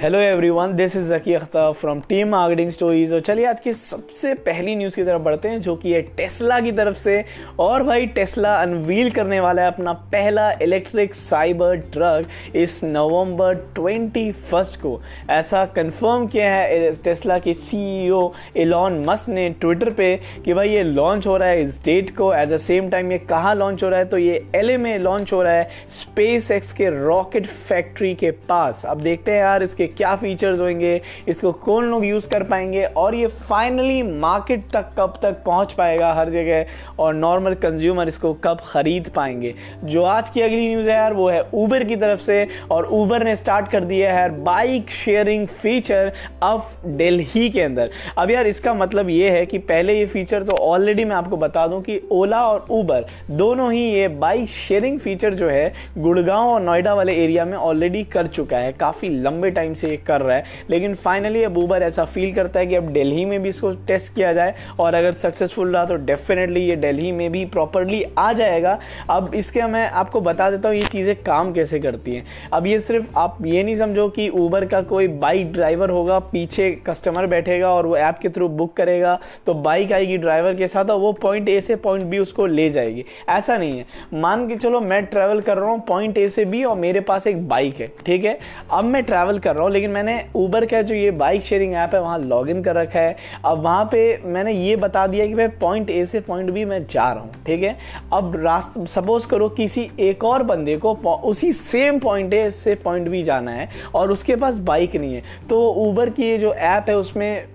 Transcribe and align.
Hello 0.00 0.18
everyone 0.18 0.74
this 0.76 0.94
is 0.96 1.12
Zaki 1.12 1.34
Akhtar 1.34 1.72
from 1.72 2.00
team 2.08 2.28
marketing 2.28 2.70
stories 2.70 3.12
और 3.12 3.20
चलिए 3.20 3.44
आज 3.46 3.60
की 3.60 3.72
सबसे 3.72 4.32
पहली 4.46 4.74
न्यूज़ 4.76 4.96
की 4.96 5.04
तरफ़ 5.04 5.22
बढ़ते 5.22 5.48
हैं, 5.48 5.60
जो 5.60 5.76
कि 5.76 5.92
है 5.92 6.00
टेस्ला 6.16 6.58
की 6.60 6.72
तरफ़ 6.72 6.96
से। 6.96 7.24
और 7.60 7.82
भाई 7.82 8.06
टेस्ला 8.06 8.54
अनवील 8.54 9.10
करने 9.10 9.38
वाला 9.40 9.62
है 9.62 9.68
अपना 9.68 9.92
पहला 10.12 10.50
इलेक्ट्रिक 10.62 11.14
साइबर 11.14 11.76
ट्रक 11.92 12.56
इस 12.56 12.80
नवंबर 12.84 13.54
ट्वेंटी 13.74 14.30
फ़र्स्ट 14.50 14.76
को। 14.80 15.00
ऐसा 15.30 15.64
कंफर्म 15.76 16.26
किया 16.26 16.52
है 16.54 16.92
टेस्ला 17.04 17.38
के 17.38 17.54
सीईओ 17.54 18.30
इलॉन 18.56 19.02
मस 19.08 19.26
ने 19.28 19.48
ट्विटर 19.60 19.90
पे 19.92 20.14
कि 20.44 20.54
भाई 20.54 20.70
ये 20.70 20.82
लॉन्च 20.82 21.26
हो 21.26 21.36
रहा 21.36 21.48
है 21.48 21.62
इस 21.62 21.80
डेट 21.84 22.14
को। 22.16 22.32
एट 22.34 22.48
द 22.48 22.56
सेम 22.58 22.90
टाइम 22.90 23.12
ये 23.12 23.18
कहाँ 23.30 23.54
लॉन्च 23.54 23.84
हो 23.84 23.88
रहा 23.88 24.00
है 24.00 24.06
तो 24.06 24.18
ये 24.18 24.44
एल 24.56 24.76
में 24.78 24.98
लॉन्च 24.98 25.32
हो 25.32 25.42
रहा 25.42 25.54
है 25.54 25.68
स्पेस 25.90 26.72
के 26.72 26.90
रॉकेट 26.98 27.46
फैक्ट्री 27.46 28.14
के 28.14 28.30
पास। 28.48 28.84
अब 28.86 29.00
देखते 29.00 29.32
हैं 29.32 29.40
यार 29.40 29.62
इसके 29.62 29.84
क्या 29.96 30.14
फीचर्स 30.16 30.60
होंगे, 30.60 31.00
इसको 31.28 31.52
कौन 31.52 31.84
लोग 31.84 32.04
यूज़ 32.04 32.28
कर 32.28 32.42
पाएँगे, 32.42 32.84
और 32.84 33.14
ये 33.14 33.26
फाइनली 33.48 34.02
मार्केट 34.02 34.64
तक 34.72 34.90
कब 34.98 35.18
तक 35.22 35.42
पहुँच 35.46 35.72
पाएगा 35.72 36.12
हर 36.12 36.30
जगह, 36.30 36.66
और 36.98 37.14
नॉर्मल 37.14 37.54
कंज्यूमर 37.56 38.08
इसको 38.08 38.32
कब 38.44 38.60
खरीद 38.66 39.08
पाएँगे। 39.08 39.54
जो 39.84 40.02
आज 40.04 40.30
की 40.30 40.40
अगली 40.40 40.68
न्यूज़ 40.68 40.88
है 40.88 40.96
यार, 40.96 41.12
वो 41.12 41.28
है 41.28 41.42
ऊबर 41.54 41.84
की 41.84 41.96
तरफ़ 41.96 42.20
से, 42.20 42.46
और 42.70 42.88
ऊबर 42.92 43.24
ने 43.24 43.36
स्टार्ट 43.36 43.68
कर 43.68 43.84
दिया 43.84 44.14
है 44.14 44.28
बाइक 44.44 44.90
शेयरिंग 44.94 45.46
फीचर 45.46 46.12
अब 46.42 46.70
दिल्ली 46.86 47.48
के 47.50 47.60
अंदर। 47.62 47.90
अब 48.18 48.30
यार 48.30 48.46
इसका 48.46 48.74
मतलब 48.74 49.10
ये 49.10 49.30
है 49.30 49.44
कि 49.46 49.58
पहले 49.60 49.98
ये 49.98 50.06
फीचर 50.06 50.42
तो 50.42 50.56
ऑलरेडी 50.56 51.04
मैं 51.04 51.16
आपको 51.16 51.36
बता 51.36 51.66
दूँ 51.66 51.80
कि 51.82 52.00
ओला 52.12 52.42
और 52.46 52.66
ऊबर 52.70 53.06
दोनों 53.30 53.70
ही 53.72 53.82
ये 53.84 54.08
बाइक 54.08 54.48
शेयरिंग 54.48 54.98
फीचर 55.00 55.34
जो 55.34 55.48
है, 55.48 55.72
गुड़गांव 55.98 56.48
और 56.48 56.60
नोएडा 56.60 56.94
वाले 56.94 57.12
एरिया 57.14 57.44
में 57.44 57.56
ऑलरेडी 57.56 58.02
कर 58.06 58.26
चुका 58.28 58.58
है। 58.58 58.72
काफ़ी 58.72 59.08
लंबे 59.10 59.50
टाइम 59.50 59.74
से 59.76 59.90
ये 59.90 59.96
कर 60.06 60.20
रहा 60.20 60.36
है। 60.36 60.44
लेकिन 60.70 60.94
फाइनली 60.96 61.42
अब 61.44 61.58
ऊबर 61.58 61.82
ऐसा 61.82 62.04
फील 62.06 62.34
करता 62.34 62.60
है 62.60 62.66
कि 62.66 62.74
अब 62.74 62.88
दिल्ली 62.92 63.24
में 63.24 63.40
भी 63.42 63.48
इसको 63.48 63.70
टेस्ट 63.86 64.14
किया 64.14 64.32
जाए 64.32 64.54
और 64.80 64.94
अगर 64.94 65.12
सक्सेसफुल 65.14 65.72
रहा 65.72 65.84
तो 65.86 65.96
डेफिनेटली 66.06 66.60
ये 66.60 66.76
दिल्ली 66.76 67.12
में 67.12 67.30
भी 67.32 67.44
प्रॉपरली 67.46 68.02
आ 68.18 68.32
जाएगा। 68.32 68.78
अब 69.10 69.34
इसके 69.34 69.62
मैं 69.66 69.88
आपको 69.90 70.20
बता 70.20 70.50
देता 70.50 70.68
हूँ 70.68 70.76
ये 70.76 70.82
चीज़ें 70.84 71.14
काम 71.16 71.52
कैसे 71.52 71.78
करती 71.80 72.14
हैं। 72.14 72.24
अब 72.52 72.66
ये 72.66 72.78
सिर्फ़ 72.80 73.18
आप 73.18 73.38
ये 73.46 73.62
नहीं 73.62 73.76
समझो 73.76 74.08
कि 74.08 74.28
ऊबर 74.30 74.64
का 74.66 74.80
कोई 74.84 75.08
बाइक 75.08 75.52
ड्राइवर 75.52 75.90
होगा, 75.90 76.18
पीछे 76.18 76.70
कस्टमर 76.86 77.26
बैठेगा 77.26 77.70
और 77.70 77.86
वो 77.86 77.96
ऐप 77.96 78.18
के 78.18 78.28
थ्रू 78.28 78.48
बुक 78.50 78.74
करेगा 78.76 79.18
तो 79.46 79.54
बाइक 79.56 79.92
आएगी 79.92 80.16
ड्राइवर 80.18 80.54
के 80.54 80.66
साथ 80.68 80.90
और 80.90 80.98
वो 81.00 81.12
पॉइंट 81.14 81.48
ए 81.48 81.58
से 81.60 81.76
पॉइंट 81.78 82.04
बी 82.04 82.18
उसको 82.18 82.46
ले 82.46 82.68
जाएगी। 82.70 83.04
ऐसा 83.28 83.56
नहीं 83.58 83.78
है। 83.78 83.84
मान 84.14 84.46
के 84.48 84.56
चलो 84.56 84.80
मैं 84.80 85.04
ट्रैवल 85.06 85.40
कर 85.40 85.58
रहा 85.58 85.70
हूँ 85.70 85.80
पॉइंट 85.88 86.18
ए 86.18 86.28
से 86.28 86.44
बी 86.44 86.62
और 86.64 86.76
मेरे 86.76 87.00
पास 87.00 87.26
एक 87.26 87.46
बाइक 87.48 87.80
है, 87.80 87.90
ठीक 88.06 88.24
है? 88.24 88.38
अब 88.70 88.84
मैं 88.84 89.02
ट्रैवल 89.04 89.38
कर 89.38 89.54
रहा 89.54 89.64
हूँ 89.64 89.65
लेकिन 89.68 89.90
मैंने 89.90 90.24
ऊबर 90.36 90.66
का 90.66 90.82
जो 90.82 90.94
ये 90.94 91.10
बाइक 91.12 91.42
शेयरिंग 91.42 91.74
ऐप 91.74 91.94
है, 91.94 92.00
वहाँ 92.00 92.18
लॉग 92.18 92.44
कर 92.64 92.74
रखा 92.74 93.00
है। 93.00 93.16
अब 93.44 93.62
वहाँ 93.62 93.84
पे 93.84 94.00
मैंने 94.24 94.52
ये 94.52 94.76
बता 94.76 95.06
दिया 95.06 95.26
कि 95.26 95.34
मैं 95.34 95.48
पॉइंट 95.58 95.90
ए 95.90 96.04
से 96.06 96.20
पॉइंट 96.20 96.50
बी 96.50 96.64
मैं 96.64 96.84
जा 96.86 97.10
रहा 97.12 97.22
हूँ, 97.22 97.44
ठीक 97.46 97.62
है? 97.62 97.76
अब 98.12 98.36
रास्ता 98.36 98.84
सपोज़ 98.86 99.28
करो 99.28 99.48
किसी 99.50 99.90
एक 100.00 100.24
और 100.24 100.42
बंदे 100.44 100.76
को 100.76 100.94
उसी 101.24 101.52
सेम 101.52 101.98
पॉइंट 101.98 102.34
ए 102.34 102.50
से 102.52 102.74
पॉइंट 102.76 103.08
बी 103.08 103.22
जाना 103.22 103.50
है, 103.50 103.68
और 103.94 104.10
उसके 104.12 104.36
पास 104.36 104.58
बाइक 104.64 104.96
नहीं 104.96 105.14
है 105.14 105.22
तो 105.48 105.68
ऊबर 105.78 106.10
की 106.10 106.22
ये 106.22 106.38
जो 106.38 106.52
ऐप 106.54 106.88
है, 106.88 106.96
उसमें 106.96 107.46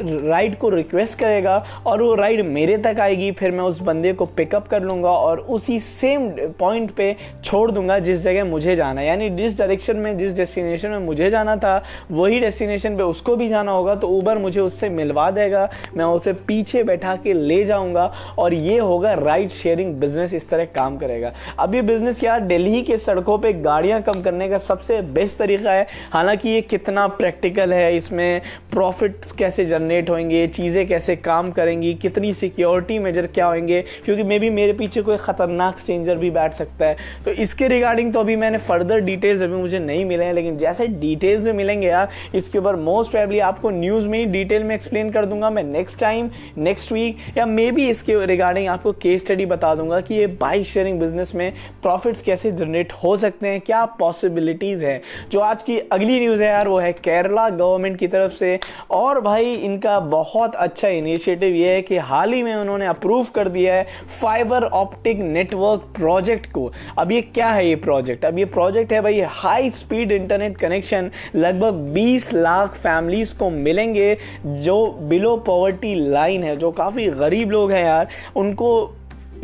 राइड 0.00 0.56
को 0.58 0.68
रिक्वेस्ट 0.68 1.18
करेगा 1.18 1.56
और 1.86 2.02
वो 2.02 2.14
राइड 2.14 2.44
मेरे 2.44 2.76
तक 2.78 2.96
आएगी, 3.00 3.30
फिर 3.32 3.50
मैं 3.50 3.64
उस 3.64 3.80
बंदे 3.80 4.12
को 4.12 4.26
पिकअप 4.26 4.66
कर 4.68 4.82
लूँगा 4.82 5.10
और 5.10 5.38
उसी 5.38 5.78
सेम 5.80 6.28
पॉइंट 6.58 6.90
पे 6.90 7.14
छोड़ 7.44 7.70
दूँगा 7.70 7.98
जिस 7.98 8.22
जगह 8.22 8.44
मुझे 8.44 8.74
जाना 8.76 9.00
है। 9.00 9.06
यानी 9.06 9.28
जिस 9.30 9.58
डायरेक्शन 9.58 9.96
में, 9.96 10.16
जिस 10.18 10.34
डेस्टिनेशन 10.36 10.90
में 10.90 10.98
मुझे 10.98 11.30
जाना 11.30 11.56
था, 11.56 11.82
वही 12.10 12.40
डेस्टिनेशन 12.40 12.96
पे 12.96 13.02
उसको 13.02 13.36
भी 13.36 13.48
जाना 13.48 13.72
होगा 13.72 13.94
तो 13.94 14.08
ऊबर 14.08 14.38
मुझे 14.38 14.60
उससे 14.60 14.88
मिलवा 14.88 15.30
देगा, 15.30 15.68
मैं 15.96 16.04
उसे 16.06 16.32
पीछे 16.48 16.82
बैठा 16.82 17.14
के 17.16 17.32
ले 17.32 17.64
जाऊँगा 17.64 18.12
और 18.38 18.54
ये 18.54 18.78
होगा 18.78 19.14
राइड 19.14 19.50
शेयरिंग 19.50 19.94
बिज़नेस 19.94 20.34
इस 20.34 20.48
तरह 20.48 20.64
काम 20.74 20.96
करेगा। 20.98 21.32
अब 21.58 21.74
ये 21.74 21.82
बिज़नेस 21.84 22.24
यार 22.24 22.40
दिल्ली 22.42 22.82
के 22.82 22.98
सड़कों 22.98 23.38
पर 23.38 23.52
गाड़ियाँ 23.62 24.00
कम 24.02 24.22
करने 24.22 24.48
का 24.48 24.58
सबसे 24.58 25.00
बेस्ट 25.14 25.38
तरीका 25.38 25.72
है। 25.72 25.86
हालाँकि 26.12 26.48
ये 26.48 26.60
कितना 26.62 27.06
प्रैक्टिकल 27.08 27.72
है, 27.72 27.96
इसमें 27.96 28.40
प्रॉफिट 28.72 29.24
कैसे 29.38 29.64
जनरेट 29.64 29.82
जनरेट 29.84 30.10
होंगे, 30.10 30.46
चीज़ें 30.48 30.86
कैसे 30.88 31.14
काम 31.16 31.50
करेंगी, 31.50 31.92
कितनी 31.94 32.32
सिक्योरिटी 32.34 32.98
मेजर 32.98 33.26
क्या 33.26 33.46
होंगे, 33.46 33.80
क्योंकि 34.04 34.22
मे 34.22 34.38
बी 34.38 34.50
मेरे 34.50 34.72
पीछे 34.72 35.02
कोई 35.02 35.16
ख़तरनाक 35.16 35.78
स्ट्रेंजर 35.78 36.16
भी 36.16 36.30
बैठ 36.30 36.52
सकता 36.52 36.86
है। 36.86 36.96
तो 37.24 37.30
इसके 37.32 37.68
रिगार्डिंग 37.68 38.12
तो 38.12 38.20
अभी 38.20 38.36
मैंने 38.36 38.58
फर्दर 38.60 39.00
डिटेल्स 39.00 39.42
अभी 39.42 39.54
मुझे 39.54 39.78
नहीं 39.78 40.04
मिले 40.04 40.24
हैं, 40.24 40.32
लेकिन 40.32 40.56
जैसे 40.58 40.86
डिटेल्स 40.86 41.44
में 41.44 41.52
मिलेंगे 41.52 41.86
यार, 41.86 42.08
इसके 42.34 42.58
ऊपर 42.58 42.76
मोस्ट 42.78 43.10
प्रेबली 43.10 43.38
आपको 43.40 43.70
न्यूज़ 43.70 44.06
में 44.08 44.18
ही 44.18 44.24
डिटेल 44.26 44.64
में 44.64 44.74
एक्सप्लेन 44.74 45.10
कर 45.10 45.26
दूँगा 45.26 45.50
मैं 45.50 45.64
नेक्स्ट 45.64 46.00
टाइम 46.00 46.30
नेक्स्ट 46.58 46.92
वीक 46.92 47.18
या 47.38 47.46
मे 47.46 47.70
बी 47.70 47.88
इसके 47.90 48.24
रिगार्डिंग 48.26 48.68
आपको 48.68 48.92
केस 48.94 49.20
स्टडी 49.20 49.46
बता 49.46 49.74
दूँगा 49.74 50.00
कि 50.00 50.14
ये 50.14 50.26
बाइक 50.40 50.66
शेयरिंग 50.66 51.00
बिज़नेस 51.00 51.34
में 51.34 51.52
प्रॉफिट्स 51.82 52.22
कैसे 52.22 52.52
जनरेट 52.52 52.92
हो 52.94 53.16
सकते 53.16 53.48
हैं, 53.48 53.60
क्या 53.60 53.84
पॉसिबिलिटीज़ 53.98 54.84
है। 54.84 55.00
जो 55.32 55.40
आज 55.40 55.62
की 55.62 55.78
अगली 55.80 56.18
न्यूज़ 56.20 56.42
है 56.42 56.48
यार, 56.48 56.68
वो 56.68 56.78
है 56.78 56.92
केरला 56.94 57.48
गवर्नमेंट 57.50 57.98
की 57.98 58.06
तरफ़ 58.08 58.32
से। 58.34 58.58
और 58.90 59.20
भाई 59.20 59.54
इनका 59.74 59.98
बहुत 60.00 60.54
अच्छा 60.54 60.88
इनिशिएटिव 60.88 61.54
ये 61.54 61.74
है 61.74 61.80
कि 61.82 61.96
हाल 61.98 62.32
ही 62.32 62.42
में 62.42 62.54
उन्होंने 62.54 62.86
अप्रूव 62.86 63.26
कर 63.34 63.48
दिया 63.48 63.74
है 63.74 63.86
फाइबर 64.20 64.64
ऑप्टिक 64.64 65.18
नेटवर्क 65.20 65.92
प्रोजेक्ट 65.96 66.50
को। 66.52 66.70
अब 66.98 67.12
ये 67.12 67.20
क्या 67.24 67.48
है 67.48 67.66
ये 67.68 67.76
प्रोजेक्ट 67.76 68.24
अब 68.24 68.38
ये 68.38 68.44
प्रोजेक्ट 68.46 68.92
है 68.92 69.00
भाई 69.00 69.20
हाई 69.20 69.70
स्पीड 69.72 70.12
इंटरनेट 70.12 70.56
कनेक्शन 70.56 71.10
लगभग 71.36 71.92
20 71.94 72.32
लाख 72.32 72.76
फैमिलीज़ 72.76 73.36
को 73.38 73.50
मिलेंगे 73.50 74.16
जो 74.46 74.86
बिलो 75.02 75.36
पॉवर्टी 75.36 75.94
लाइन 76.10 76.42
है, 76.42 76.56
जो 76.56 76.70
काफ़ी 76.72 77.06
गरीब 77.08 77.50
लोग 77.50 77.72
हैं 77.72 77.84
यार। 77.84 78.08
उनको 78.36 78.94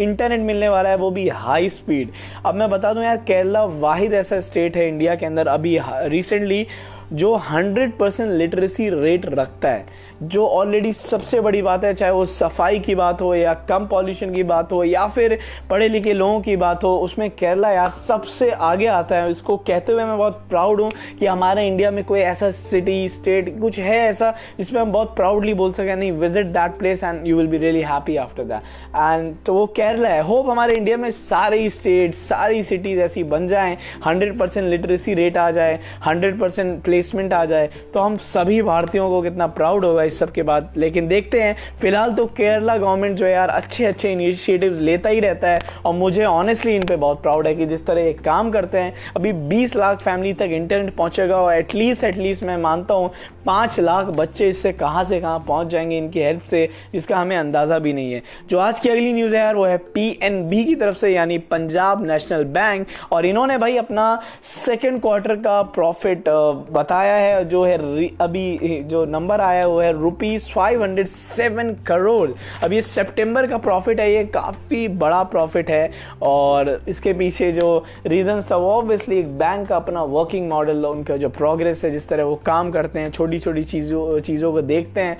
इंटरनेट 0.00 0.40
मिलने 0.40 0.68
वाला 0.68 0.88
है, 0.88 0.96
वो 0.96 1.10
भी 1.10 1.28
हाई 1.28 1.68
स्पीड 1.70 2.10
अब 2.46 2.54
मैं 2.54 2.70
बता 2.70 2.92
दूँ 2.92 3.04
यार, 3.04 3.16
केरला 3.18 3.64
वाहिद 3.64 4.14
ऐसा 4.14 4.40
स्टेट 4.40 4.76
है 4.76 4.88
इंडिया 4.88 5.14
के 5.14 5.26
अंदर 5.26 5.48
अभी 5.48 5.78
रिसेंटली 5.82 6.66
जो 7.12 7.34
100 7.44 7.92
परसेंट 7.98 8.30
लिटरेसी 8.30 8.88
रेट 8.90 9.26
रखता 9.28 9.70
है। 9.70 9.84
जो 10.22 10.46
ऑलरेडी 10.46 10.92
सबसे 10.92 11.40
बड़ी 11.40 11.60
बात 11.62 11.84
है, 11.84 11.92
चाहे 11.94 12.12
वो 12.12 12.24
सफ़ाई 12.24 12.78
की 12.78 12.94
बात 12.94 13.22
हो 13.22 13.34
या 13.34 13.52
कम 13.68 13.86
पॉल्यूशन 13.86 14.32
की 14.34 14.42
बात 14.42 14.72
हो 14.72 14.82
या 14.84 15.06
फिर 15.08 15.38
पढ़े 15.70 15.88
लिखे 15.88 16.12
लोगों 16.12 16.40
की 16.40 16.56
बात 16.56 16.84
हो, 16.84 16.94
उसमें 16.98 17.30
केरला 17.30 17.70
यार 17.70 17.90
सबसे 18.08 18.50
आगे 18.50 18.86
आता 18.88 19.16
है। 19.16 19.30
इसको 19.30 19.56
कहते 19.58 19.92
हुए 19.92 20.04
मैं 20.04 20.16
बहुत 20.18 20.44
प्राउड 20.50 20.80
हूँ 20.80 20.90
कि 21.18 21.26
हमारे 21.26 21.66
इंडिया 21.66 21.90
में 21.90 22.02
कोई 22.04 22.20
ऐसा 22.20 22.50
सिटी 22.52 23.08
स्टेट 23.08 23.48
कुछ 23.60 23.78
है 23.78 23.96
ऐसा 24.00 24.32
जिसमें 24.58 24.80
हम 24.80 24.92
बहुत 24.92 25.14
प्राउडली 25.16 25.54
बोल 25.54 25.72
सकें, 25.72 25.94
नहीं 25.96 26.12
visit 26.12 26.46
that 26.48 26.78
place 26.78 27.04
and 27.04 27.26
you 27.26 27.36
will 27.36 27.46
be 27.46 27.58
really 27.58 27.82
happy 27.82 28.16
after 28.16 28.44
that 28.44 28.96
and 28.96 29.34
तो 29.46 29.54
वो 29.54 29.66
केरला 29.76 30.08
है। 30.08 30.22
होप 30.22 30.50
हमारे 30.50 30.74
इंडिया 30.74 30.96
में 30.96 31.10
सारी 31.12 31.70
स्टेट 31.70 32.14
सारी 32.14 32.62
सिटीज़ 32.64 33.00
ऐसी 33.00 33.24
बन 33.24 33.46
जाएँ। 33.46 33.76
हंड्रेड 34.06 34.38
परसेंट 34.38 34.68
लिटरेसी 34.68 35.14
रेट 35.14 35.38
आ 35.38 35.50
जाए 35.50 35.78
हंड्रेड 36.06 36.38
परसेंट 36.40 36.82
प्लेसमेंट 36.84 37.32
आ 37.32 37.44
जाए। 37.44 37.70
तो 37.94 38.00
हम 38.00 38.16
सभी 38.26 38.62
भारतीयों 38.62 39.08
को 39.10 39.22
कितना 39.22 39.46
प्राउड 39.48 39.84
होगा 39.84 40.08
इस 40.10 40.18
सब 40.18 40.30
के 40.32 40.42
बाद। 40.42 40.72
लेकिन 40.76 41.08
देखते 41.08 41.42
हैं, 41.42 41.56
फ़िलहाल 41.80 42.12
तो 42.14 42.26
केरला 42.36 42.76
गवर्नमेंट 42.76 43.16
जो 43.16 43.26
है 43.26 43.32
यार 43.32 43.48
अच्छे 43.50 43.84
अच्छे 43.84 44.12
इनिशिएटिव्स 44.12 44.78
लेता 44.80 45.08
ही 45.08 45.20
रहता 45.20 45.48
है। 45.48 45.60
और 45.84 45.94
मुझे 45.94 46.24
ऑनेस्टली 46.24 46.74
इन 46.76 46.86
पे 46.86 46.96
बहुत 46.96 47.22
प्राउड 47.22 47.46
है 47.46 47.54
कि 47.54 47.66
जिस 47.66 47.86
तरह 47.86 48.02
ये 48.02 48.12
काम 48.24 48.50
करते 48.50 48.78
हैं, 48.78 48.94
अभी 49.16 49.32
20 49.48 49.76
लाख 49.76 50.00
फैमिली 50.00 50.32
तक 50.34 50.50
इंटरनेट 50.52 50.94
पहुंचेगा 50.96 51.36
और 51.36 51.54
एटलीस्ट 51.54 52.04
एटलीस्ट 52.04 52.42
मैं 52.42 52.56
मानता 52.58 52.94
हूँ, 52.94 53.10
पाँच 53.46 53.78
लाख 53.80 54.06
बच्चे 54.16 54.48
इससे 54.48 54.72
कहाँ 54.72 55.04
से 55.04 55.20
कहाँ 55.20 55.38
पहुँच 55.38 55.66
जाएँगे 55.66 55.98
इनकी 55.98 56.20
हेल्प 56.20 56.42
से, 56.42 56.68
जिसका 56.92 57.16
हमें 57.16 57.36
अंदाज़ा 57.36 57.78
भी 57.78 57.92
नहीं 57.92 58.12
है। 58.12 58.22
जो 58.50 58.58
आज 58.58 58.80
की 58.80 58.88
अगली 58.88 59.12
न्यूज़ 59.12 59.34
है 59.34 59.40
यार, 59.40 59.54
वो 59.56 59.64
है 59.64 59.76
पी 59.88 60.64
की 60.64 60.74
तरफ़ 60.74 60.96
से, 60.96 61.10
यानी 61.10 61.38
पंजाब 61.50 62.04
नेशनल 62.06 62.44
बैंक 62.46 62.86
और 63.12 63.26
इन्होंने 63.26 63.58
भाई 63.58 63.76
अपना 63.76 64.20
सेकेंड 64.44 65.00
क्वार्टर 65.00 65.36
का 65.36 65.60
प्रॉफिट 65.74 66.28
बताया 66.72 67.14
है, 67.16 67.44
जो 67.44 67.64
है 67.64 67.78
अभी, 68.20 68.82
जो 68.84 69.04
नंबर 69.06 69.40
आया 69.40 69.60
है, 69.60 69.66
वो 69.66 69.80
है 69.80 69.92
rupees 70.00 70.48
five 70.52 70.82
hundred 70.82 71.06
seven 71.06 71.74
crore 71.86 72.30
अब 72.64 72.72
ये 72.72 72.80
सेप्टेम्बर 72.82 73.46
का 73.46 73.58
प्रॉफिट 73.58 74.00
है, 74.00 74.10
ये 74.12 74.24
काफ़ी 74.26 74.86
बड़ा 74.98 75.22
प्रॉफिट 75.24 75.70
है 75.70 75.90
और 76.22 76.68
इसके 76.88 77.12
पीछे 77.14 77.50
जो 77.52 77.84
रीजन 78.06 78.40
सब 78.40 78.62
ऑब्वियसली 78.62 79.18
एक 79.18 79.38
बैंक 79.38 79.66
का 79.68 79.76
अपना 79.76 80.02
वर्किंग 80.04 80.48
मॉडल 80.50 80.84
उनका 80.86 81.16
जो 81.16 81.28
प्रोग्रेस 81.30 81.84
है, 81.84 81.90
जिस 81.90 82.08
तरह 82.08 82.24
वो 82.24 82.34
काम 82.46 82.70
करते 82.70 83.00
हैं 83.00 83.10
छोटी 83.10 83.38
छोटी 83.38 83.64
चीज़ों 83.64 84.18
चीज़ों 84.20 84.52
को 84.52 84.62
देखते 84.62 85.00
हैं, 85.00 85.16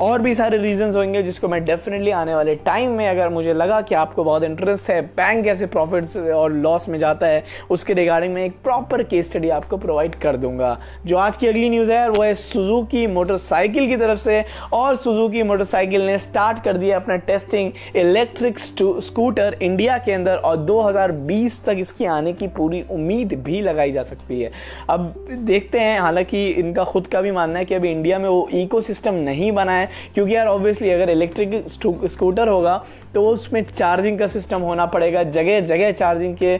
और 0.00 0.22
भी 0.22 0.34
सारे 0.34 0.58
रीजंस 0.58 0.96
होंगे 0.96 1.22
जिसको 1.22 1.48
मैं 1.48 1.64
डेफिनेटली 1.64 2.10
आने 2.12 2.34
वाले 2.34 2.54
टाइम 2.64 2.90
में 2.90 3.08
अगर 3.08 3.28
मुझे 3.28 3.52
लगा 3.54 3.80
कि 3.80 3.94
आपको 3.94 4.24
बहुत 4.24 4.42
इंटरेस्ट 4.42 4.90
है 4.90 5.00
बैंक 5.16 5.44
कैसे 5.44 5.66
प्रॉफिट्स 5.66 6.16
और 6.16 6.52
लॉस 6.52 6.88
में 6.88 6.98
जाता 6.98 7.26
है, 7.26 7.44
उसके 7.70 7.94
रिगार्डिंग 7.94 8.34
मैं 8.34 8.44
एक 8.44 8.52
प्रॉपर 8.64 9.02
केस 9.04 9.26
स्टडी 9.26 9.48
आपको 9.50 9.76
प्रोवाइड 9.78 10.14
कर 10.14 10.36
दूँगा। 10.36 10.78
जो 11.06 11.16
आज 11.16 11.36
की 11.36 11.46
अगली 11.46 11.68
न्यूज़ 11.70 11.90
है, 11.92 12.08
वो 12.08 12.22
है 12.22 12.34
सुजुकी 12.34 13.06
मोटरसाइकिल 13.08 13.88
की 13.88 13.96
तरफ़ 13.96 14.11
तरफ़ 14.12 14.20
से 14.20 14.44
और 14.72 14.96
सुजुकी 14.96 15.42
मोटरसाइकिल 15.42 16.06
ने 16.06 16.18
स्टार्ट 16.18 16.62
कर 16.64 16.76
दिया 16.76 16.96
अपना 16.96 17.16
टेस्टिंग 17.26 17.72
इलेक्ट्रिक 17.96 18.58
स्कूटर 18.58 19.56
इंडिया 19.62 19.98
के 19.98 20.12
अंदर 20.12 20.36
और 20.36 20.56
2020 20.66 21.60
तक 21.66 21.76
इसकी 21.78 22.04
आने 22.06 22.32
की 22.32 22.46
पूरी 22.52 22.82
उम्मीद 22.90 23.32
भी 23.44 23.60
लगाई 23.62 23.92
जा 23.92 24.02
सकती 24.02 24.40
है। 24.40 24.50
अब 24.90 25.14
देखते 25.30 25.80
हैं, 25.80 25.98
हालाँकि 26.00 26.46
इनका 26.48 26.84
खुद 26.84 27.06
का 27.06 27.20
भी 27.20 27.30
मानना 27.30 27.58
है 27.58 27.64
कि 27.64 27.74
अभी 27.74 27.90
इंडिया 27.90 28.18
में 28.18 28.28
वो 28.28 28.48
इको 28.54 28.80
नहीं 29.02 29.50
बना 29.52 29.72
है, 29.72 29.88
क्योंकि 30.14 30.34
यार 30.34 30.46
ऑब्वियसली 30.46 30.90
अगर 30.90 31.10
इलेक्ट्रिक 31.10 31.64
स्कूटर 31.68 32.48
होगा 32.48 32.82
तो 33.14 33.26
उसमें 33.28 33.62
चार्जिंग 33.66 34.18
का 34.18 34.26
सिस्टम 34.26 34.60
होना 34.62 34.86
पड़ेगा। 34.86 35.22
जगह 35.24 35.60
जगह 35.62 35.90
चार्जिंग 35.92 36.36
के 36.36 36.56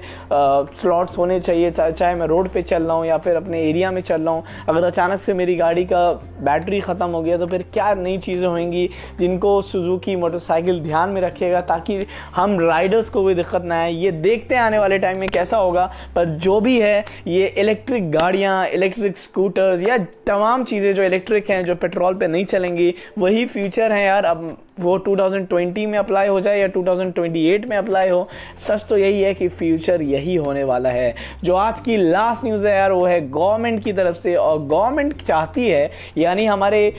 स्लॉट्स 0.80 1.18
होने 1.18 1.38
चाहिए 1.40 1.70
चाहे 1.70 2.14
मैं 2.14 2.26
रोड 2.26 2.48
पे 2.52 2.62
चल 2.62 2.82
रहा 2.82 2.96
हूँ 2.96 3.06
या 3.06 3.16
फिर 3.18 3.36
अपने 3.36 3.62
एरिया 3.62 3.90
में 3.90 4.00
चल 4.02 4.20
रहा 4.22 4.34
हूँ। 4.34 4.44
अगर 4.68 4.84
अचानक 4.84 5.20
से 5.20 5.34
मेरी 5.34 5.54
गाड़ी 5.56 5.84
का 5.84 6.12
बैटरी 6.40 6.80
ख़त्म 6.80 7.06
हो 7.06 7.22
गया 7.22 7.36
तो 7.42 7.46
फिर 7.46 7.64
क्या 7.72 7.92
नई 7.94 8.18
चीज़ें 8.18 8.48
होंगी 8.48 8.88
जिनको 9.18 9.60
सुजुकी 9.62 10.16
मोटरसाइकिल 10.16 10.80
ध्यान 10.80 11.10
में 11.10 11.20
रखेगा 11.20 11.60
ताकि 11.62 11.98
हम 12.36 12.58
राइडर्स 12.60 13.08
को 13.08 13.22
कोई 13.22 13.34
दिक्कत 13.34 13.64
ना 13.64 13.80
आए। 13.80 13.92
ये 13.92 14.10
देखते 14.12 14.54
हैं 14.54 14.62
आने 14.62 14.78
वाले 14.78 14.98
टाइम 14.98 15.18
में 15.18 15.28
कैसा 15.28 15.56
होगा, 15.56 15.90
पर 16.16 16.24
जो 16.24 16.60
भी 16.60 16.78
है, 16.80 17.04
ये 17.26 17.46
इलेक्ट्रिक 17.58 18.10
गाड़ियाँ 18.10 18.66
इलेक्ट्रिक 18.68 19.16
स्कूटर्स 19.18 19.82
या 19.82 19.98
तमाम 20.26 20.64
चीज़ें 20.64 20.94
जो 20.94 21.02
इलेक्ट्रिक 21.02 21.50
हैं, 21.50 21.64
जो 21.64 21.74
पेट्रोल 21.74 22.14
पे 22.14 22.26
नहीं 22.26 22.44
चलेंगी, 22.44 22.94
वही 23.18 23.46
फ्यूचर 23.46 23.92
हैं 23.92 24.06
यार। 24.06 24.24
अब 24.24 24.56
वो 24.80 24.96
2020 24.98 25.86
में 25.86 25.98
अप्लाई 25.98 26.28
हो 26.28 26.38
जाए 26.40 26.60
या 26.60 26.66
2028 26.68 27.64
में 27.66 27.76
अप्लाई 27.76 28.08
हो, 28.08 28.28
सच 28.58 28.84
तो 28.88 28.96
यही 28.98 29.20
है 29.22 29.32
कि 29.34 29.48
फ्यूचर 29.48 30.02
यही 30.02 30.34
होने 30.36 30.62
वाला 30.64 30.88
है। 30.88 31.14
जो 31.44 31.54
आज 31.54 31.80
की 31.80 31.96
लास्ट 31.96 32.44
न्यूज़ 32.44 32.66
है 32.66 32.74
यार, 32.76 32.92
वो 32.92 33.04
है 33.06 33.20
गवर्नमेंट 33.30 33.82
की 33.84 33.92
तरफ़ 33.92 34.16
से, 34.16 34.34
और 34.34 34.58
गवर्नमेंट 34.58 35.22
चाहती 35.22 35.68
है, 35.68 35.90
यानी 36.18 36.46
हमारे 36.46 36.94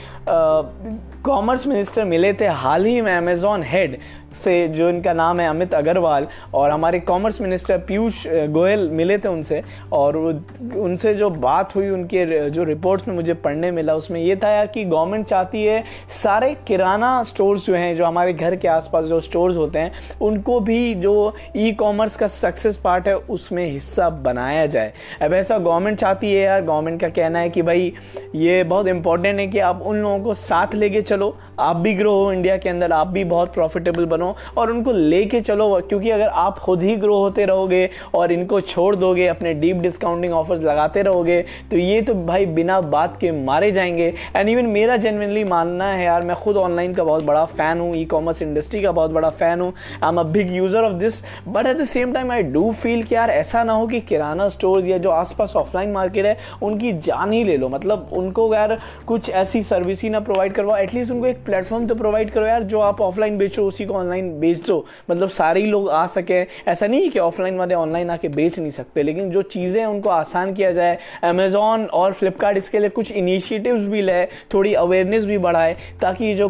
कॉमर्स 1.24 1.66
मिनिस्टर 1.66 2.04
मिले 2.04 2.32
थे 2.32 2.46
हाल 2.62 2.84
ही 2.84 3.00
में 3.00 3.12
अमेजॉन 3.16 3.62
हेड 3.62 3.98
से 4.34 4.56
जो 4.68 4.88
इनका 4.88 5.12
नाम 5.12 5.40
है 5.40 5.48
अमित 5.48 5.74
अग्रवाल 5.74 6.26
और 6.54 6.70
हमारे 6.70 7.00
कॉमर्स 7.02 7.40
मिनिस्टर 7.40 7.78
पीयूष 7.78 8.22
गोयल 8.26 8.88
मिले 8.90 9.18
थे 9.18 9.28
उनसे 9.28 9.62
और 9.92 10.16
उनसे 10.16 11.14
जो 11.14 11.30
बात 11.30 11.74
हुई, 11.76 11.88
उनके 11.90 12.50
जो 12.50 12.64
रिपोर्ट्स 12.64 13.08
में 13.08 13.14
मुझे 13.14 13.34
पढ़ने 13.34 13.70
मिला, 13.70 13.94
उसमें 13.94 14.20
ये 14.20 14.36
था 14.36 14.50
यार 14.50 14.66
कि 14.66 14.84
गवर्नमेंट 14.84 15.26
चाहती 15.26 15.62
है 15.64 15.82
सारे 16.22 16.54
किराना 16.66 17.22
स्टोर्स 17.22 17.66
जो 17.66 17.74
हैं, 17.74 17.94
जो 17.96 18.04
हमारे 18.04 18.32
घर 18.32 18.56
के 18.56 18.68
आसपास 18.68 19.04
जो 19.06 19.20
स्टोर्स 19.20 19.56
होते 19.56 19.78
हैं, 19.78 19.92
उनको 20.22 20.58
भी 20.60 20.94
जो 20.94 21.34
ई 21.56 21.72
कॉमर्स 21.74 22.16
का 22.16 22.26
सक्सेस 22.28 22.76
पार्ट 22.76 23.08
है, 23.08 23.16
उसमें 23.16 23.64
हिस्सा 23.66 24.08
बनाया 24.10 24.66
जाए। 24.66 24.92
अब 25.22 25.32
ऐसा 25.34 25.58
गवर्नमेंट 25.58 25.98
चाहती 25.98 26.32
है 26.32 26.42
यार 26.42 26.62
गवर्नमेंट 26.62 27.00
का 27.00 27.08
कहना 27.10 27.38
है 27.38 27.50
कि 27.50 27.62
भाई, 27.62 27.92
ये 28.34 28.62
बहुत 28.64 28.88
इंपॉर्टेंट 28.88 29.38
है 29.40 29.46
कि 29.46 29.58
आप 29.60 29.82
उन 29.82 29.96
लोगों 29.96 30.18
को 30.20 30.34
साथ 30.34 30.74
लेके 30.74 31.02
चलो, 31.02 31.36
आप 31.60 31.76
भी 31.76 31.94
ग्रो 31.94 32.12
हो 32.14 32.32
इंडिया 32.32 32.56
के 32.56 32.68
अंदर, 32.68 32.92
आप 32.92 33.08
भी 33.08 33.24
बहुत 33.24 33.52
प्रॉफिटेबल 33.54 34.06
बनो। 34.06 34.23
बनो 34.24 34.60
और 34.60 34.70
उनको 34.70 34.92
लेके 34.92 35.40
चलो, 35.40 35.80
क्योंकि 35.88 36.10
अगर 36.10 36.26
आप 36.26 36.58
खुद 36.58 36.82
ही 36.82 36.96
ग्रो 36.96 37.16
होते 37.16 37.44
रहोगे 37.44 37.88
और 38.14 38.32
इनको 38.32 38.60
छोड़ 38.62 38.94
दोगे, 38.96 39.26
अपने 39.26 39.54
डीप 39.54 39.76
डिस्काउंटिंग 39.78 40.32
ऑफर्स 40.34 40.62
लगाते 40.62 41.02
रहोगे 41.02 41.40
तो 41.70 41.76
ये 41.76 42.00
तो 42.02 42.14
भाई 42.16 42.46
बिना 42.48 42.80
बात 42.80 43.16
के 43.20 43.30
मारे 43.44 43.70
जाएँगे। 43.72 44.12
एंड 44.36 44.48
इवन 44.48 44.66
मेरा 44.66 44.96
जेनविनली 44.96 45.44
मानना 45.44 45.86
है 45.86 46.04
यार, 46.04 46.22
मैं 46.22 46.36
खुद 46.36 46.56
ऑनलाइन 46.56 46.94
का 46.94 47.04
बहुत 47.04 47.24
बड़ा 47.24 47.44
फ़ैन 47.46 47.80
हूँ 47.80 47.94
ई 47.96 48.04
कॉमर्स 48.04 48.42
इंडस्ट्री 48.42 48.82
का 48.82 48.92
बहुत 48.92 49.10
बड़ा 49.10 49.30
फ़ैन 49.32 49.60
हूँ 49.60 49.72
I 50.02 50.08
am 50.08 50.20
a 50.20 50.22
big 50.24 50.54
user 50.54 50.84
of 50.84 50.92
this 50.94 51.22
but 51.48 51.66
at 51.66 51.76
the 51.76 51.84
same 51.86 52.12
time 52.12 52.30
I 52.32 52.42
do 52.44 52.70
feel 52.72 53.02
कि 53.02 53.14
यार 53.14 53.30
ऐसा 53.30 53.62
ना 53.64 53.72
हो 53.72 53.86
कि 53.86 54.00
किराना 54.02 54.48
स्टोर 54.48 54.84
या 54.84 54.98
जो 54.98 55.10
आसपास 55.10 55.56
ऑफलाइन 55.56 55.90
मार्केट 55.92 56.26
है, 56.26 56.36
उनकी 56.62 56.92
जान 56.94 57.32
ही 57.32 57.42
ले 57.44 57.56
लो। 57.56 57.68
मतलब 57.68 58.08
उनको 58.12 58.52
यार 58.54 58.78
कुछ 59.06 59.30
ऐसी 59.30 59.62
सर्विस 59.64 60.02
ही 60.02 60.08
ना 60.10 60.20
प्रोवाइड 60.20 60.52
करवाओ 60.52 60.76
एटलीस्ट 60.76 61.12
उनको 61.12 61.26
एक 61.26 61.44
प्लेटफॉर्म 61.44 61.86
तो 61.86 61.94
प्रोवाइड 61.94 62.30
करो 62.30 62.46
यार, 62.46 62.62
जो 62.62 62.80
आप 62.80 63.00
ऑफलाइन 63.00 63.38
बेचो, 63.38 63.66
उसी 63.66 63.84
को 63.84 63.94
ऑनलाइन 63.94 64.13
ऑनलाइन 64.14 64.38
बेच 64.40 64.66
दो। 64.66 64.84
मतलब 65.10 65.28
सारे 65.28 65.60
ही 65.60 65.66
लोग 65.66 65.88
आ 65.90 66.06
सके। 66.06 66.40
ऐसा 66.70 66.86
नहीं 66.86 67.02
है 67.02 67.08
कि 67.08 67.18
ऑफलाइन 67.18 67.56
वाले 67.58 67.74
ऑनलाइन 67.74 68.10
आके 68.10 68.28
बेच 68.28 68.58
नहीं 68.58 68.70
सकते, 68.70 69.02
लेकिन 69.02 69.30
जो 69.30 69.42
चीज़ें 69.44 69.84
उनको 69.86 70.10
आसान 70.10 70.54
किया 70.54 70.72
जाए। 70.72 70.98
अमेजोन 71.24 71.84
और 71.86 72.12
फ्लिपकार्ट 72.12 72.58
इसके 72.58 72.78
लिए 72.78 72.88
कुछ 72.90 73.12
इनिशिएटिव्स 73.12 73.84
भी 73.84 74.02
लें, 74.02 74.26
थोड़ी 74.54 74.74
अवेयरनेस 74.74 75.24
भी 75.24 75.38
बढ़ाए, 75.38 75.76
ताकि 76.02 76.34
जो 76.34 76.48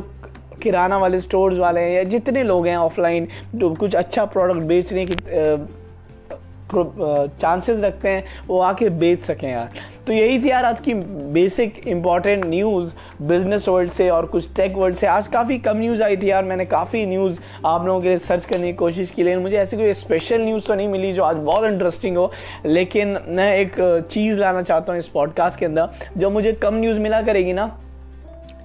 किराना 0.62 0.98
वाले 0.98 1.18
स्टोर्स 1.20 1.58
वाले 1.58 1.80
हैं 1.80 1.90
या 1.90 2.02
जितने 2.04 2.42
लोग 2.42 2.66
हैं 2.66 2.76
ऑफलाइन 2.76 3.28
जो 3.54 3.74
कुछ 3.74 3.94
अच्छा 3.94 4.24
प्रोडक्ट 4.24 4.62
बेचने 4.64 5.06
की 5.06 5.16
चांसेस 6.72 7.82
रखते 7.82 8.08
हैं, 8.08 8.24
वो 8.46 8.58
आके 8.60 8.88
बेच 8.90 9.20
सकें 9.22 9.50
यार। 9.50 9.70
तो 10.06 10.12
यही 10.12 10.38
थी 10.42 10.50
यार 10.50 10.64
आज 10.64 10.80
की 10.80 10.94
basic 10.94 11.80
important 11.88 12.44
news 12.46 12.92
business 13.22 13.68
world 13.68 13.90
से 13.90 14.08
और 14.10 14.26
कुछ 14.26 14.48
टेक 14.56 14.76
वर्ल्ड 14.76 14.96
से। 14.96 15.06
आज 15.06 15.26
काफ़ी 15.26 15.58
कम 15.58 15.76
न्यूज़ 15.76 16.02
आई 16.02 16.16
थी 16.16 16.30
यार, 16.30 16.44
मैंने 16.44 16.64
काफ़ी 16.66 17.04
न्यूज़ 17.06 17.38
आप 17.66 17.86
लोगों 17.86 18.00
के 18.00 18.08
लिए 18.08 18.18
सर्च 18.18 18.44
करने 18.44 18.66
की 18.66 18.72
कोशिश 18.72 19.10
की, 19.10 19.22
लेकिन 19.22 19.42
मुझे 19.42 19.56
ऐसी 19.56 19.76
कोई 19.76 19.92
स्पेशल 19.94 20.40
न्यूज़ 20.40 20.66
तो 20.66 20.74
नहीं 20.74 20.88
मिली 20.88 21.12
जो 21.12 21.22
आज 21.22 21.36
बहुत 21.36 21.64
इंटरेस्टिंग 21.64 22.16
हो। 22.16 22.30
लेकिन 22.66 23.18
मैं 23.28 23.56
एक 23.56 24.06
चीज़ 24.10 24.40
लाना 24.40 24.62
चाहता 24.62 24.92
हूँ 24.92 24.98
इस 24.98 25.08
पॉडकास्ट 25.08 25.58
के 25.58 25.66
अंदर, 25.66 25.88
जो 26.16 26.30
मुझे 26.30 26.52
कम 26.52 26.74
न्यूज़ 26.74 27.00
मिला 27.00 27.22
करेगी 27.22 27.52
ना 27.52 27.72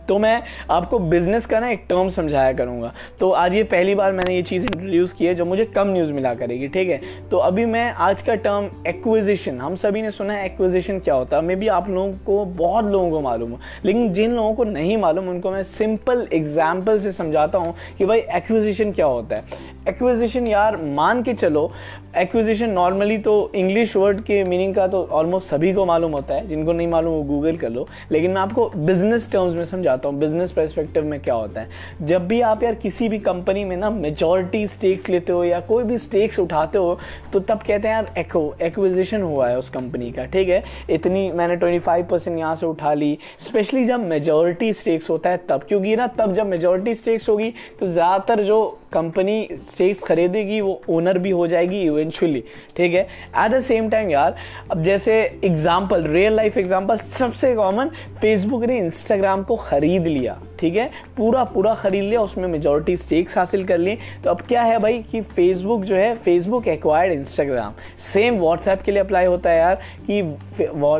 तो 0.09 0.17
मैं 0.19 0.41
आपको 0.69 0.99
बिज़नेस 0.99 1.45
का 1.45 1.59
ना 1.59 1.69
एक 1.69 1.83
टर्म 1.89 2.07
समझाया 2.09 2.53
करूँगा। 2.53 2.91
तो 3.19 3.29
आज 3.31 3.53
ये 3.53 3.63
पहली 3.65 3.95
बार 3.95 4.11
मैंने 4.11 4.35
ये 4.35 4.41
चीज़ 4.43 4.63
इंट्रोड्यूस 4.63 5.13
की 5.13 5.25
है 5.25 5.33
जो 5.35 5.45
मुझे 5.45 5.65
कम 5.65 5.87
न्यूज़ 5.87 6.13
मिला 6.13 6.33
करेगी, 6.35 6.67
ठीक 6.67 6.89
है? 6.89 6.99
तो 7.31 7.37
अभी 7.39 7.65
मैं 7.65 7.91
आज 7.91 8.21
का 8.21 8.35
टर्म 8.37 8.69
एक्विजिशन 8.87 9.59
हम 9.59 9.75
सभी 9.75 10.01
ने 10.01 10.11
सुना 10.11 10.33
है 10.33 10.45
एक्विजिशन 10.45 10.99
क्या 10.99 11.13
होता 11.13 11.37
है? 11.37 11.43
मे 11.43 11.55
बी 11.55 11.67
आप 11.69 11.89
लोगों 11.89 12.11
को, 12.25 12.43
बहुत 12.45 12.85
लोगों 12.85 13.09
को 13.11 13.21
मालूम 13.21 13.51
हो, 13.51 13.59
लेकिन 13.85 14.11
जिन 14.13 14.31
लोगों 14.31 14.53
को 14.53 14.63
नहीं 14.63 14.97
मालूम, 14.97 15.29
उनको 15.29 15.51
मैं 15.51 15.63
सिंपल 15.63 16.27
एग्ज़ाम्पल 16.33 16.99
से 16.99 17.11
समझाता 17.11 17.57
हूँ 17.57 17.73
कि 17.97 18.05
भाई 18.05 18.19
एक्विजिशन 18.35 18.91
क्या 18.91 19.05
होता 19.05 19.35
है। 19.35 19.77
एक्विजिशन 19.87 20.47
यार, 20.47 20.77
मान 20.77 21.23
के 21.23 21.33
चलो 21.33 21.71
एक्विजिशन 22.17 22.69
नॉर्मली 22.69 23.17
तो 23.17 23.51
इंग्लिश 23.55 23.95
वर्ड 23.95 24.21
के 24.21 24.43
मीनिंग 24.43 24.73
का 24.75 24.87
तो 24.87 25.03
ऑलमोस्ट 25.11 25.49
सभी 25.49 25.73
को 25.73 25.85
मालूम 25.85 26.11
होता 26.11 26.33
है, 26.33 26.47
जिनको 26.47 26.73
नहीं 26.73 26.87
मालूम 26.87 27.13
वो 27.13 27.23
गूगल 27.23 27.57
कर 27.57 27.69
लो। 27.69 27.87
लेकिन 28.11 28.31
मैं 28.31 28.41
आपको 28.41 28.69
बिज़नेस 28.77 29.31
टर्म्स 29.31 29.53
में 29.53 29.65
समझाता 29.65 29.98
हूँ 30.07 30.17
बिज़नेस 30.19 30.51
परस्पेक्टिव 30.51 31.05
में 31.05 31.19
क्या 31.19 31.33
होता 31.33 31.61
है। 31.61 31.69
जब 32.01 32.27
भी 32.27 32.39
आप 32.43 32.63
यार 32.63 32.75
किसी 32.77 33.09
भी 33.09 33.19
कंपनी 33.19 33.63
में 33.63 33.75
ना 33.77 33.89
मेजोरिटी 33.89 34.65
स्टेक्स 34.67 35.09
लेते 35.09 35.33
हो 35.33 35.43
या 35.43 35.59
कोई 35.61 35.83
भी 35.83 35.97
स्टेक्स 35.97 36.39
उठाते 36.39 36.77
हो 36.77 36.97
तो 37.33 37.39
तब 37.39 37.57
कहते 37.59 37.87
हैं 37.87 37.95
यार 37.95 38.13
एक्ो 38.17 38.43
एक्विजिशन 38.61 39.21
हुआ 39.21 39.47
है 39.49 39.57
उस 39.57 39.69
कंपनी 39.69 40.11
का, 40.11 40.25
ठीक 40.25 40.49
है? 40.49 40.63
इतनी 40.89 41.31
मैंने 41.31 41.55
ट्वेंटी 41.55 41.79
फाइव 41.79 42.05
परसेंट 42.05 42.37
यहाँ 42.39 42.55
से 42.55 42.65
उठा 42.65 42.93
ली। 42.93 43.17
स्पेशली 43.39 43.85
जब 43.85 43.99
मेजोरिटी 44.01 44.71
स्टेक्स 44.73 45.09
होता 45.09 45.29
है, 45.29 45.37
तब 45.49 45.63
क्योंकि 45.67 45.95
ना, 45.95 46.07
तब 46.09 46.33
जब 46.33 46.47
मेजोरिटी 46.47 46.93
स्टेक्स 46.95 47.29
होगी 47.29 47.53
तो 47.79 47.85
ज़्यादातर 47.85 48.43
जो 48.43 48.65
कंपनी 48.93 49.47
स्टेक्स 49.61 50.03
खरीदेगी, 50.03 50.59
वो 50.61 50.81
ओनर 50.89 51.17
भी 51.17 51.29
हो 51.31 51.47
जाएगी 51.47 51.81
इवेंचुअली 51.81 52.43
ठीक 52.77 52.93
है? 52.93 53.01
एट 53.01 53.51
द 53.51 53.59
सेम 53.61 53.89
टाइम 53.89 54.09
यार, 54.09 54.35
अब 54.71 54.83
जैसे 54.83 55.19
एग्ज़ाम्पल 55.43 56.03
रियल 56.05 56.35
लाइफ 56.35 56.57
एग्ज़ाम्पल 56.57 56.97
सबसे 56.97 57.53
कॉमन 57.55 57.89
फेसबुक 58.21 58.63
ने 58.63 58.77
इंस्टाग्राम 58.77 59.43
को 59.43 59.55
खरीद 59.57 59.88
लिया, 59.97 60.37
ठीक 60.59 60.75
है? 60.75 60.89
पूरा 61.17 61.43
पूरा 61.45 61.73
खरीद 61.75 62.03
लिया, 62.03 62.21
उसमें 62.21 62.47
मेजोरिटी 62.47 62.95
स्टेक्स 62.97 63.37
हासिल 63.37 63.63
कर 63.65 63.77
ली 63.77 63.97
तो 64.23 64.29
अब 64.29 64.41
क्या 64.41 64.61
है 64.61 64.77
भाई 64.79 64.99
कि 65.11 65.21
फेसबुक 65.21 65.83
जो 65.83 65.95
है 65.95 66.13
Facebook 66.15 66.67
acquired 66.67 67.13
Instagram 67.13 67.73
same 68.03 68.39
WhatsApp 68.39 68.81
के 68.81 68.91
लिए 68.91 69.01
अप्लाई 69.01 69.25
होता 69.25 69.49
है 69.49 69.57
यार 69.57 69.79
कि 70.09 70.21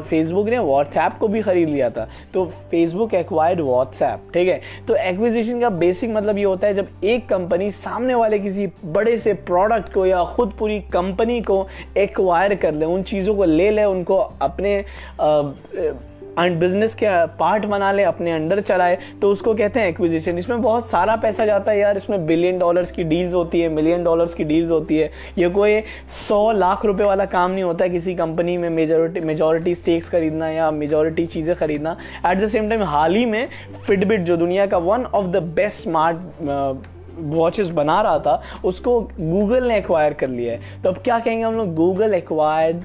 फेसबुक 0.10 0.48
ने 0.50 0.60
व्हाट्सएप 0.60 1.13
को 1.19 1.27
भी 1.27 1.41
खरीद 1.41 1.69
लिया 1.69 1.89
था। 1.89 2.08
तो 2.34 2.46
फेसबुक 2.72 3.13
एक्वायर्ड 3.13 3.62
व्हाट्सएप 3.62 4.31
ठीक 4.34 4.48
है? 4.48 4.60
तो 4.88 4.96
एक्विजिशन 4.96 5.60
का 5.60 5.69
बेसिक 5.69 6.10
मतलब 6.10 6.38
ये 6.38 6.43
होता 6.43 6.67
है 6.67 6.74
जब 6.74 6.88
एक 7.03 7.27
कंपनी 7.29 7.72
सामने 7.74 8.15
वाले 8.15 8.39
किसी 8.39 8.67
बड़े 8.86 9.17
से 9.17 9.34
प्रोडक्ट 9.34 9.93
को 9.93 10.05
या 10.05 10.24
खुद 10.25 10.53
पूरी 10.60 10.79
कंपनी 10.93 11.41
को 11.41 11.65
एक्वायर 11.98 12.55
कर 12.55 12.74
ले, 12.74 12.86
उन 12.86 13.03
चीज़ों 13.03 13.36
को 13.36 13.46
ले 13.46 13.69
ले, 13.72 13.84
उनको 13.86 14.17
अपने 14.41 14.74
एंड 14.75 16.09
बिज़नेस 16.39 16.93
के 16.96 17.08
पार्ट 17.38 17.65
बना 17.65 17.91
ले, 17.91 18.03
अपने 18.03 18.31
अंडर 18.31 18.60
चलाए 18.62 18.98
तो 19.22 19.31
उसको 19.31 19.53
कहते 19.53 19.79
हैं 19.79 19.88
एक्विजिशन 19.89 20.38
इसमें 20.38 20.62
बहुत 20.62 20.88
सारा 20.88 21.15
पैसा 21.17 21.46
जाता 21.46 21.72
है 21.72 21.79
यार। 21.79 21.98
इसमें 21.98 22.25
बिलियन 22.25 22.60
डॉलर्स 22.60 22.91
की 22.91 23.03
डील्स 23.05 23.34
होती 23.34 23.62
है 23.62 23.69
मिलियन 23.69 24.03
डॉलर्स 24.03 24.34
की 24.34 24.43
डील्स 24.43 24.69
होती 24.72 24.98
है। 24.98 25.10
ये 25.38 25.50
कोई 25.50 25.79
सौ 26.19 26.51
लाख 26.51 26.86
रुपए 26.86 27.03
वाला 27.03 27.25
काम 27.27 27.51
नहीं 27.51 27.63
होता 27.63 27.84
है 27.84 27.89
किसी 27.89 28.15
कंपनी 28.15 28.58
में 28.58 28.69
मेजोरिटी 28.69 29.19
मेजोरिटी 29.22 29.75
स्टेक्स 29.75 30.10
खरीदना 30.10 30.50
या 30.50 30.69
मेजोरिटी 30.74 31.25
चीज़ें 31.27 31.55
खरीदना। 31.55 31.96
एट 32.25 32.38
द 32.38 32.48
सेम 32.48 32.69
टाइम 32.69 32.84
हाल 32.86 33.15
ही 33.15 33.25
में 33.25 33.48
फिटबिट 33.84 34.22
जो 34.22 34.38
दुनिया 34.38 34.65
का 34.67 34.77
one 34.79 35.03
of 35.05 35.27
the 35.27 35.43
best 35.55 35.84
smart 35.84 36.88
watches 37.19 37.69
बना 37.72 38.01
रहा 38.01 38.19
था, 38.19 38.41
उसको 38.65 39.00
गूगल 39.12 39.63
ने 39.63 39.77
एक्वायर 39.77 40.13
कर 40.13 40.27
लिया 40.29 40.53
है। 40.53 40.81
तो 40.84 40.89
अब 40.89 40.98
क्या 41.03 41.19
कहेंगे 41.19 41.43
हम 41.43 41.53
लोग? 41.53 41.74
गूगल 41.75 42.13
एक्वायर्ड 42.13 42.81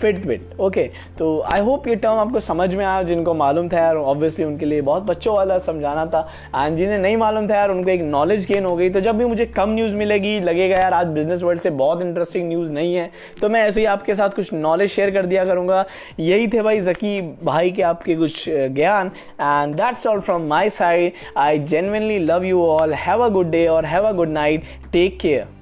फिटबिट 0.00 0.60
ओके 0.60 0.88
तो 1.18 1.28
आई 1.52 1.60
होप 1.60 1.86
ये 1.88 1.94
टर्म 1.96 2.18
आपको 2.18 2.40
समझ 2.40 2.74
में 2.74 2.84
आया, 2.84 3.02
जिनको 3.02 3.34
मालूम 3.34 3.68
था 3.68 3.78
यार 3.78 3.96
ऑब्वियसली 3.96 4.44
उनके 4.44 4.66
लिए 4.66 4.80
बहुत 4.82 5.02
बच्चों 5.02 5.34
वाला 5.34 5.58
समझाना 5.60 6.04
था। 6.06 6.20
एंड 6.56 6.76
जिन्हें 6.76 6.98
नहीं 6.98 7.16
मालूम 7.16 7.48
था 7.48 7.56
यार, 7.56 7.70
उनको 7.70 7.90
एक 7.90 8.02
नॉलेज 8.02 8.46
गेन 8.46 8.64
हो 8.64 8.74
गई। 8.76 8.88
तो 8.90 9.00
जब 9.00 9.18
भी 9.18 9.24
मुझे 9.24 9.46
कम 9.48 9.70
न्यूज़ 9.70 9.94
मिलेगी, 9.96 10.38
लगेगा 10.40 10.76
यार, 10.76 10.92
आज 10.92 11.06
बिज़नेस 11.08 11.42
वर्ल्ड 11.42 11.60
से 11.60 11.70
बहुत 11.72 12.02
इंटरेस्टिंग 12.02 12.48
न्यूज़ 12.48 12.72
नहीं 12.72 12.94
है। 12.94 13.10
तो 13.40 13.48
मैं 13.48 13.62
ऐसे 13.62 13.80
ही 13.80 13.86
आपके 13.86 14.14
साथ 14.14 14.30
कुछ 14.30 14.52
नॉलेज 14.52 14.90
शेयर 14.90 15.10
कर 15.10 15.26
दिया 15.26 15.44
करूँगा। 15.44 15.84
यही 16.20 16.48
थे 16.48 16.62
भाई 16.62 16.80
जकी 16.80 17.20
भाई 17.44 17.70
के 17.70 17.82
आपके 17.82 18.16
कुछ 18.16 18.44
ज्ञान। 18.48 19.10
And 19.40 19.74
that's 19.74 20.06
all 20.06 20.20
from 20.20 20.46
my 20.48 20.70
side 20.70 21.12
I 21.36 21.58
genuinely 21.60 22.18
love 22.18 22.44
you 22.44 22.64
all 22.66 22.92
have 22.96 23.24
a 23.24 23.28
good 23.28 23.50
day 23.50 23.66
और 23.68 23.84
have 23.84 24.08
a 24.08 24.12
good 24.12 24.28
night 24.30 24.64
take 24.92 25.18
care 25.20 25.59